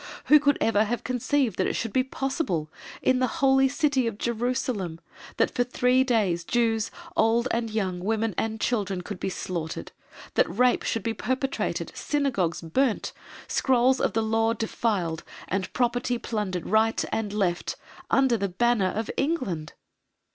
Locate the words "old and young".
7.15-7.99